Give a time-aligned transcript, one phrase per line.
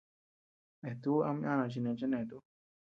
[0.89, 2.37] Eatú ama yana chi nee chenet ú.